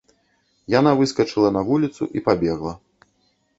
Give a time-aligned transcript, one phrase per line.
[0.79, 2.73] Яна выскачыла на вуліцу і пабегла.